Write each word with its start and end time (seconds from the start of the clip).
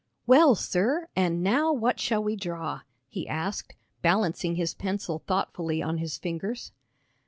"Well, 0.25 0.55
sir, 0.55 1.09
and 1.15 1.43
now 1.43 1.71
what 1.71 1.99
shall 1.99 2.23
we 2.23 2.35
draw?" 2.35 2.81
he 3.07 3.27
asked, 3.27 3.75
balancing 4.01 4.55
his 4.55 4.73
pencil 4.73 5.19
thoughtfully 5.27 5.83
on 5.83 5.99
his 5.99 6.17
fingers. 6.17 6.71